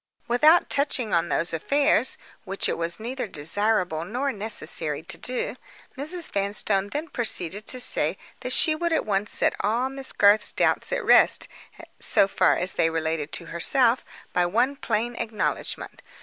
[0.27, 5.57] Without touching on those affairs, which it was neither desirable nor necessary to do,
[5.95, 6.31] Mrs.
[6.31, 10.91] Vanstone then proceeded to say that she would at once set all Miss Garth's doubts
[10.91, 11.47] at rest,
[11.99, 14.03] so far as they related to herself,
[14.33, 16.01] by one plain acknowledgment.